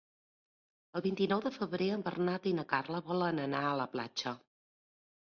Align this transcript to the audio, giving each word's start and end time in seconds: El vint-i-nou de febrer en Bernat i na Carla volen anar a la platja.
El 0.99 1.01
vint-i-nou 1.07 1.41
de 1.45 1.49
febrer 1.57 1.89
en 1.95 2.05
Bernat 2.07 2.47
i 2.51 2.53
na 2.59 2.65
Carla 2.71 3.01
volen 3.11 3.41
anar 3.43 3.61
a 3.67 3.75
la 3.81 3.85
platja. 3.97 4.33